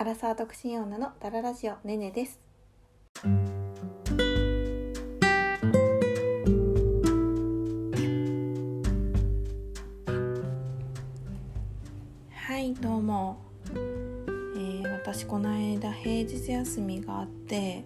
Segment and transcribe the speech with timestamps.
[0.00, 2.40] アラサー独身女のダララジオねねです。
[12.32, 13.42] はいどうも、
[13.74, 17.84] えー、私この間平日休みがあって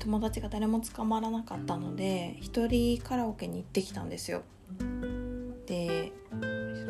[0.00, 4.42] 友達が誰も捕まらなかったので一人カラオケに行ってきたんですよ。
[5.66, 6.10] で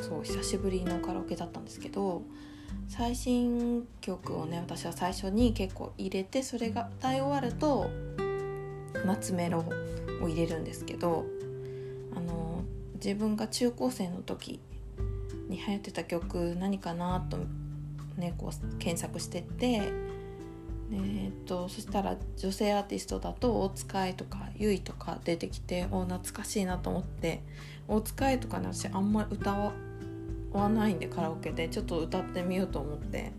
[0.01, 2.23] そう久しぶりのカラオケだったんですけど
[2.89, 7.91] 最新曲をね私は最初に結構入れてそれが歌い終わると
[9.05, 9.65] 夏メロ
[10.23, 11.27] を入れるんですけど
[12.15, 12.63] あの
[12.95, 14.61] 自分が中高生の時
[15.49, 17.39] に流行ってた曲何かなと
[18.17, 19.93] ねこう検索してって
[20.93, 27.43] えー、っとそしたら女性アーティストだと大塚愛とかゆいとか出てきてお懐かしいなと思って
[27.89, 29.73] 大塚愛とかね私あんまり歌
[30.59, 33.33] わないんでカラオケでちょっと歌ってみようと思って。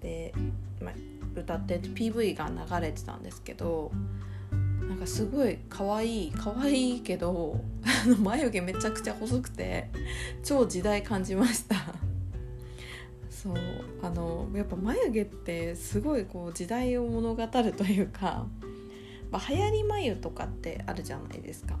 [0.00, 0.32] で、
[0.80, 0.94] まあ、
[1.34, 3.90] 歌って PV が流れてたんですけど
[4.88, 7.60] なんかすごい可愛い可愛いけど
[8.22, 9.90] 眉毛めちゃくちゃ細くて
[10.44, 11.76] 超時代感じました。
[13.30, 13.54] そう
[14.02, 18.46] あのやっぱ眉毛ってすごいこう時代を物語るというか、
[19.30, 21.78] まあ、流行り眉とかってあるじゃないですか。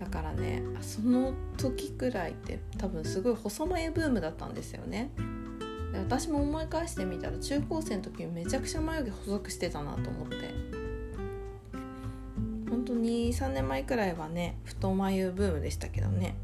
[0.00, 5.10] だからねその時くらいって多分すごい細眉ブームだったんですよね。
[5.92, 10.36] で私も思い返してみたら中高生の時めちゃくちゃ眉毛細くしてたなと思って。
[12.70, 16.34] 本当に3年前くらいはね太眉ブームでしたけどね。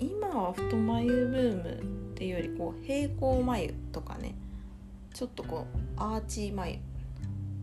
[0.00, 1.70] 今は太眉ブーム
[2.12, 4.34] っていうよりこう平行眉とかね
[5.12, 6.78] ちょっとこうアーチ眉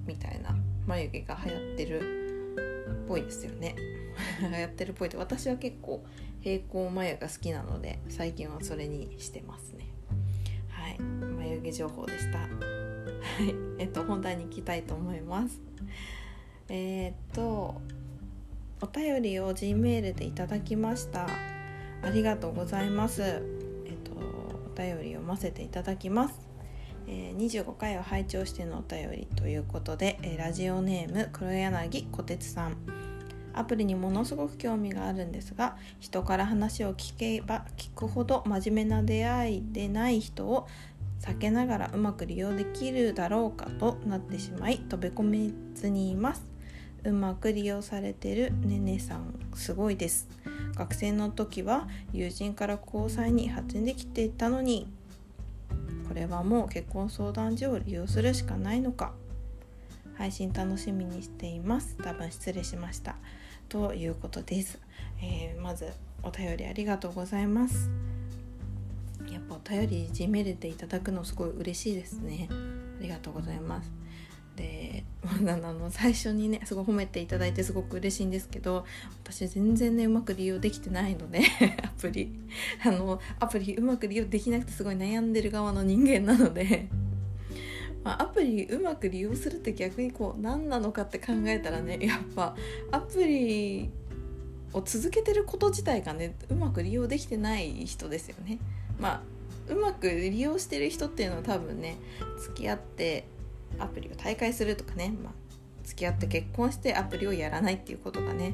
[0.06, 0.56] みたいな
[0.86, 2.23] 眉毛が流行ってる
[2.58, 3.76] っぽいですよね。
[4.42, 6.04] 流行ってるっぽいって私は結構
[6.42, 9.86] 平行眉が好きなので最近はそれにしてますね。
[10.70, 11.00] はい。
[11.00, 12.40] 眉毛情報でした。
[12.40, 12.50] はい。
[13.80, 15.62] えっと本題に行きたいと思います。
[16.70, 17.82] えー、っと
[18.82, 21.28] お便りを G メールでいただきました。
[22.02, 23.22] ありがとうございます。
[23.22, 26.53] えっとお便り読ませていただきます。
[27.08, 32.78] え、25回を拝聴してのお便りということで、え、ラジオネーム黒柳小鉄さん。
[33.54, 40.68] アプリにものすごく興味があるんですが人から話を聞けば聞くほど真面目な出会いでない人を
[41.22, 46.46] 避けながらうまく利用できるだろうかとなってしまい飛び込めずにいます。
[47.06, 50.28] うまく利用されてるねねさんすごいです。
[50.76, 54.88] 学生の時は友人から交際に発展できていたのに
[56.14, 59.14] これはもう結婚相談所を利用するしかないのか。
[60.16, 61.98] 配信楽しみにしています。
[61.98, 63.16] 多分失礼しました。
[63.68, 64.80] ということです、
[65.20, 65.92] えー、まず
[66.22, 67.90] お便りありがとうございます。
[69.28, 72.48] やっぱお便り G メールでいただくのすごい嬉しいですね。
[72.52, 73.92] ありがとうございます。
[74.56, 78.86] で あの最初にねすごい褒めていただいてすごく嬉しいんですけど
[79.24, 81.42] 私全然ねうまく利用できてないので
[81.84, 82.32] アプリ
[82.86, 86.88] あのアプリうまく利用できなくてすごい悩んでる側の人間なので、
[88.04, 92.56] まあ、アプリうまく利用するって逆にこう何なのかって考えたらねやっぱ
[92.92, 93.90] アプリ
[94.74, 98.60] を続けてること自体がねうまく利用できてない人ですよね。
[99.00, 99.22] まあ
[99.70, 101.96] うまく利用してる人っていうのは多分ね
[102.38, 103.26] 付き合って
[103.80, 105.34] アプリを大会するとかね、まあ、
[105.84, 108.54] 付き合って結婚してアプリをやらないっていうことがね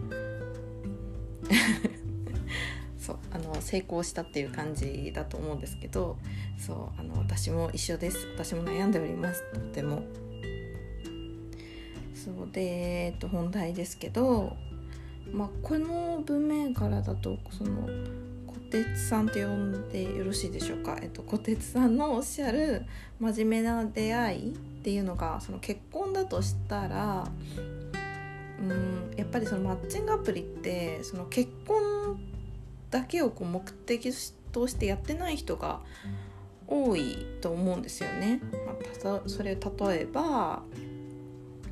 [2.97, 6.17] そうあの成功したっていう感じだと思うんですけど
[6.57, 8.27] そうあの私も一緒です。
[8.35, 9.43] 私も悩んでおります。
[9.53, 10.03] とても。
[12.13, 14.57] そうで、えっと、本題ですけど、
[15.31, 17.87] まあ、この文面からだとその
[18.69, 22.85] 鉄さんと呼んでよろしいでしょうか、えっと、小鉄さんのおっしゃる
[23.19, 27.27] 真面目な出会いっていうのがその結婚だとしたら
[28.59, 32.19] うんやっぱりそのマッチングアプリってその結婚
[32.89, 34.11] だけをこう目的
[34.51, 35.81] としてやってない人が
[36.67, 38.41] 多いと思うんですよね。
[39.03, 40.63] まあ、それ例えば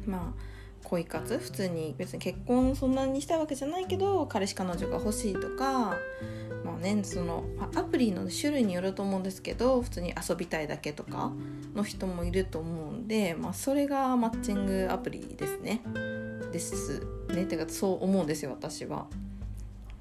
[0.05, 0.41] まあ
[0.83, 1.37] 恋活？
[1.37, 5.97] 普通に別に結婚そんなにしたいわけじゃないけど彼氏彼女が欲しいとか
[6.63, 11.31] まあねそのアプリの種類によると思うんですけど普通に遊びたいだけとか
[11.77, 15.81] の人もいると思うんで、まあ、それがマッチングアプリですね。
[16.51, 19.07] ですねてかそう思うんですよ私は。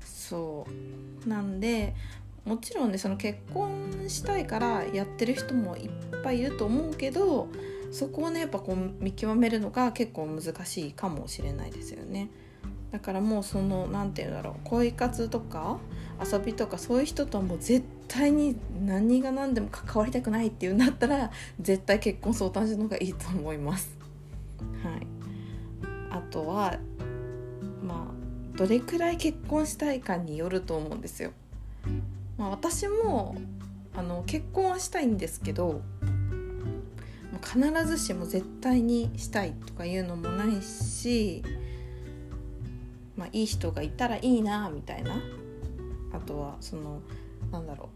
[0.01, 0.67] そ
[1.25, 1.95] うなんで
[2.45, 5.91] もちろんねその結婚したいからやってる人もいっ
[6.25, 7.49] ぱいいると思うけど
[7.93, 12.31] そこをねやっぱこう見極めるのが結構難しいかもしれないですよね。
[12.91, 15.79] だからもうその何て言うんだろう恋活とか
[16.25, 21.31] 遊びとかそういう人とはもう絶対に何が何でも関わりたくないっていうんだったら
[21.61, 23.97] 絶対結婚相談所の方がいいと思います。
[24.83, 25.07] はい、
[26.11, 26.79] あとは
[27.83, 31.33] まあどれくらい結婚したいかによると思うんですよ。
[32.39, 33.37] まあ、私も
[33.95, 35.81] あの結婚はしたいんですけど
[37.43, 41.43] 必ずしも絶対にしたいとかいうのもないし、
[43.17, 45.21] まあ、いい人がいたらいいなみたいな
[46.13, 47.01] あとはその
[47.53, 47.91] なんだろ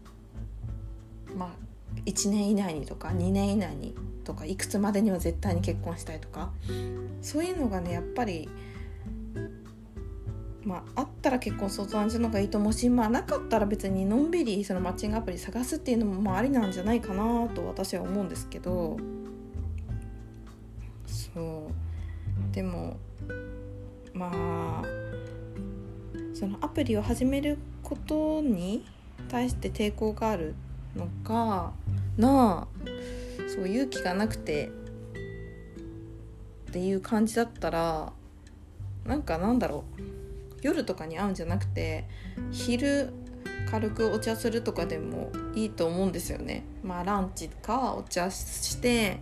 [1.37, 1.49] まあ
[2.05, 6.51] 1年以内にとか2年以内にとかいくつまでには絶対に結婚したいとか
[7.21, 8.49] そういうのがねやっぱり
[10.63, 18.97] まあ、あったら結婚相談所のがいいと思うし、まあ、なかったら別にのんびりそのマッチングアプリ探すっていうのもまあありなんじゃないかなと私は思うんですけど
[21.07, 22.53] そう。
[22.53, 22.97] でも
[24.13, 24.83] まあ
[26.33, 28.85] そのアプリを始めることに
[29.29, 31.73] 対して抵抗があるっのか
[32.17, 34.71] なあそう勇気がなくて
[36.69, 38.13] っていう感じだったら
[39.05, 40.01] なんかなんだろう。
[40.61, 42.07] 夜とかに会うんじゃなくて
[42.51, 43.11] 昼
[43.69, 46.63] 軽くお茶するとかでもいいと思うんですよね。
[46.83, 49.19] まあランチかお茶して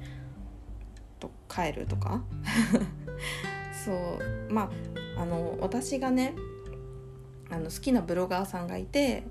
[1.20, 2.22] と帰るとか。
[3.86, 4.54] そう。
[4.54, 4.72] ま
[5.18, 6.36] ああの私がね
[7.50, 9.24] あの好きなブロガーさんがいて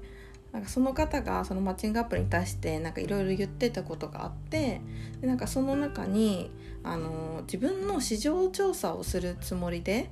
[0.58, 4.80] なんかその方がそのマッチングアプリに対してなんかいろいろ言ってたことがあって
[5.20, 6.50] でなんかその中に
[6.82, 10.10] あの自分の市場調査をするつもりで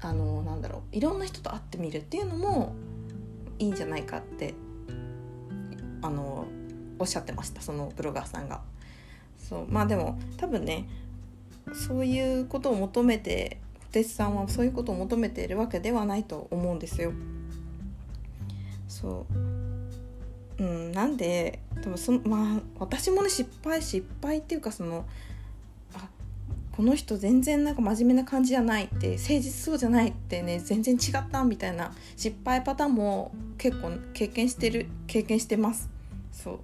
[0.00, 2.72] あのなんだろういろんな人と会ってみるっていうのも
[3.58, 4.54] いいんじゃないかって
[6.00, 6.46] あの
[7.00, 8.62] おっしゃってましたそのブロガーさんが。
[9.36, 10.88] そうまあでも多分ね
[11.88, 13.58] そういうことを求めて
[13.88, 17.12] 小鉄さんはそういうことを求めているわけではないと思うんですよ。
[18.94, 19.26] そ
[20.58, 20.62] う。
[20.62, 20.92] うん。
[20.92, 25.04] なんで多分そまあ私もね失敗失敗っていうかその
[25.94, 26.08] あ
[26.70, 35.90] この人全然なんか真面目な感じじゃないって誠実そうじゃないってね全然違ったみたいな失敗パターンも結構経験してる経験してます。
[36.30, 36.58] そう。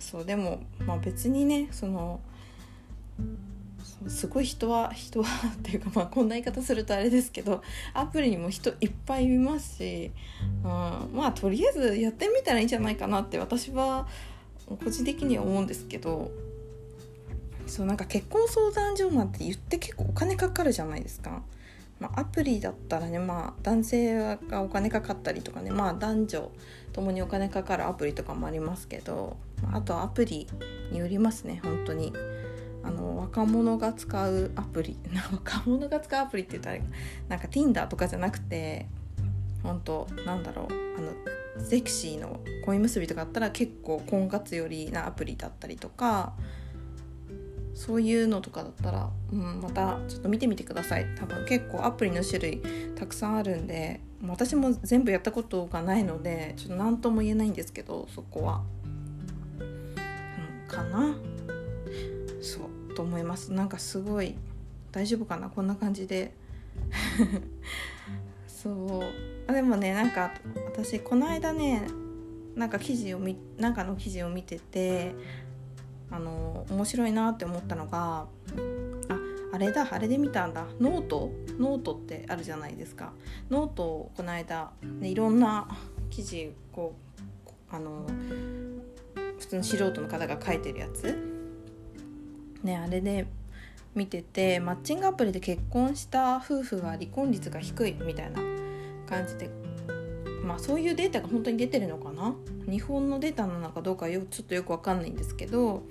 [0.00, 2.18] そうでもまあ別にねその
[4.08, 7.62] すごい人は人はっていうかまあこんな言い方するとあれですけど
[7.94, 10.10] アプリにも人いっぱいいますし、
[10.64, 14.06] うん、まあとりあえずやってみたらいいんじゃないかなって私は
[14.66, 16.30] 個人的には思うんですけど
[17.66, 21.42] そうなんか結婚相談所なんて言って結構お金かかるじゃないですか。
[22.00, 26.50] まあ、アプリだったらね、まあ、男性がお金かかったりとかね、まあ、男女
[26.92, 30.48] ともにお金かかるアプリとかもありますけどまあとはアプリ
[30.90, 32.12] によりますね本当に。
[32.84, 34.96] あの若者が使うアプリ
[35.32, 36.78] 若者が使うアプリって言ったら
[37.28, 38.86] なんか Tinder とかじゃなくて
[39.62, 40.66] 本当なんだろう
[40.98, 41.12] あの
[41.64, 46.32] セクシーの恋結びとかあったら結構婚活寄りなアプリだったりとか
[47.74, 51.06] そういうのとかだったら、うん、またちょっと見てみてください。
[51.16, 52.62] 多分結構アプリの種類
[52.96, 58.62] たくさんあるんで私も全部やったことがないのでちょっと何とも言えないんですけどそこは、
[59.58, 61.14] うん、かな。
[62.42, 62.60] そ
[62.90, 63.52] うと思います。
[63.52, 64.34] なんかすごい
[64.90, 65.48] 大丈夫かな？
[65.48, 66.34] こんな感じで。
[68.46, 69.02] そう。
[69.46, 70.32] あでもねなんか
[70.66, 71.86] 私この間ね
[72.54, 75.14] なんか記事をみなんかの記事を見てて
[76.10, 78.26] あの面白いなって思ったのが
[79.08, 79.18] あ
[79.52, 80.66] あれだあれで見たんだ。
[80.80, 83.12] note？noteってあるじゃないですか。
[83.50, 85.68] ノートをこの間、ね、いろんな
[86.10, 86.96] 記事こ
[87.46, 88.06] うあの
[89.38, 91.31] 普通の素人の方が書いてるやつ。
[92.62, 93.26] ねあれで
[93.94, 98.40] 見ててマッチングアプリで結婚した夫婦は離婚率が低いみたいな
[99.06, 99.50] 感じで
[100.44, 102.34] まあそういうデータが本当に出てるのかな？
[102.68, 105.82] 日本のデータなのかどうかよちょっとよく分かんないんですけど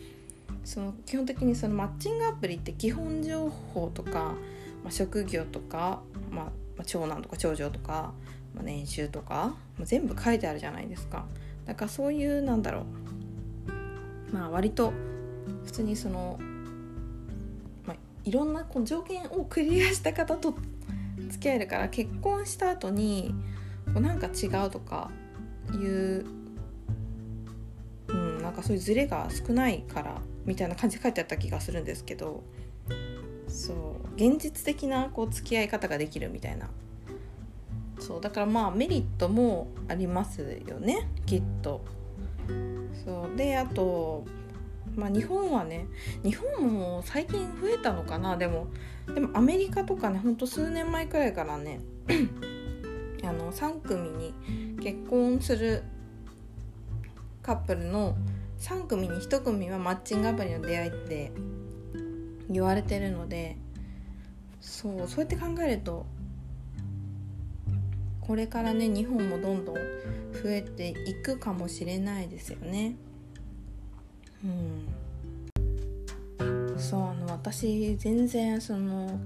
[0.63, 4.35] その基本的にそのマッチングアプリって基本情報とか、
[4.83, 8.13] まあ、職業とか、まあ、まあ、長男とか長女とか、
[8.53, 11.25] まあ、年収とか、まあ、全部書いてあるじゃないですか。
[11.65, 14.33] だからそういうなんだろう。
[14.33, 14.93] まあ割と
[15.65, 16.50] 普通にその、まあ、
[18.23, 20.55] いろんなこの条件をクリアした方と
[21.29, 23.33] 付き合えるから結婚した後に
[23.93, 25.09] こうなんか違うとか
[25.73, 26.25] いう
[28.07, 32.43] うんなんかそういうズレが少ないからみたいな感じで書いてあった気がするんですけど
[33.47, 36.69] そう現実的なこう付き合い方ができるみたいな
[37.99, 41.81] そうだからまあメリットもありますよねきっと。
[43.05, 44.25] そうであと
[44.95, 45.88] まあ日本はね
[46.24, 48.67] 日本も最近増えたのかなでも
[49.13, 51.79] でもアメリカとかねほんと数年前くらいからね
[53.24, 54.33] あの3組に
[54.81, 55.83] 結婚する
[57.41, 58.15] カップルの
[58.60, 61.31] 3組に1組はマッチングアプリの出会いって
[62.50, 63.57] 言われてるので
[64.60, 66.05] そうそうやって考えると
[68.21, 72.95] これからね日本もどんどん増えていくかもしれないですよね。
[74.43, 75.01] うん。
[76.77, 79.19] そうあの私全然その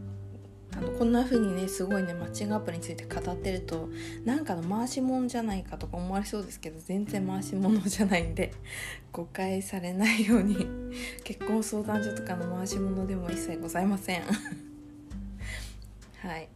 [0.77, 3.87] あのこんな風にねすごいねマッチングアプリについて語ってると
[4.25, 8.53] なんかの回し物じゃないかとか思われそうですけど全然回し物じゃないんで
[9.13, 10.67] 誤解されないように
[11.23, 14.23] 結婚相談所とかの回し物でも一切ございません。
[16.21, 16.49] はい。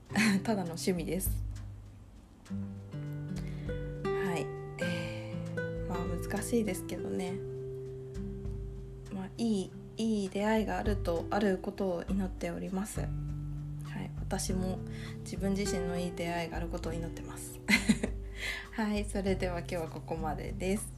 [0.43, 1.31] ただの趣味です。
[4.03, 4.45] はい。
[4.79, 7.58] えー、まあ難しいですけどね。
[9.39, 12.99] いいいい出会いがあるとあることを祈っております。
[12.99, 13.09] はい
[14.19, 14.79] 私も
[15.23, 17.57] 自分自身のいい出会いがあることを祈ってます。
[18.75, 20.91] はいそれでは今日はここまでです。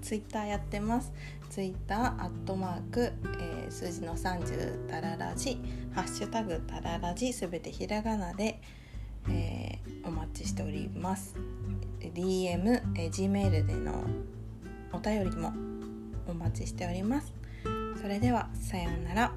[0.00, 1.12] ツイッターやってます。
[1.50, 5.58] ツイッターアットマーク、えー、数字の30タララジ。
[5.92, 7.34] ハッシュタグタララジ。
[7.34, 8.62] すべてひらがなで、
[9.28, 11.34] えー、お待ちしております。
[12.00, 14.04] DM、えー、Gmail での
[14.92, 15.75] お便りも
[16.28, 17.32] お待ちしております。
[18.00, 19.32] それではさようなら。